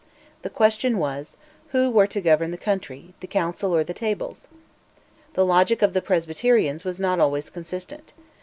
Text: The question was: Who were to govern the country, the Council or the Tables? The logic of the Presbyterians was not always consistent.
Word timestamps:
The 0.41 0.49
question 0.49 0.97
was: 0.97 1.37
Who 1.73 1.91
were 1.91 2.07
to 2.07 2.21
govern 2.21 2.49
the 2.49 2.57
country, 2.57 3.13
the 3.19 3.27
Council 3.27 3.71
or 3.75 3.83
the 3.83 3.93
Tables? 3.93 4.47
The 5.35 5.45
logic 5.45 5.83
of 5.83 5.93
the 5.93 6.01
Presbyterians 6.01 6.83
was 6.83 6.99
not 6.99 7.19
always 7.19 7.51
consistent. 7.51 8.11